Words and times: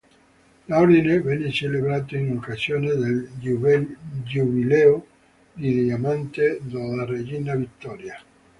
L'ordine 0.67 1.21
venne 1.21 1.51
celebrato 1.51 2.15
in 2.17 2.35
occasione 2.35 2.87
del 2.95 3.29
Giubileo 4.23 5.05
di 5.53 5.83
Diamante 5.83 6.57
della 6.63 7.05
regina 7.05 7.53
Vittoria. 7.53 8.19